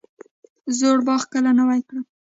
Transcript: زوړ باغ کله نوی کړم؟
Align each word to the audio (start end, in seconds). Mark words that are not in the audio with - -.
زوړ 0.77 0.97
باغ 1.07 1.21
کله 1.33 1.51
نوی 1.59 1.81
کړم؟ 1.87 2.05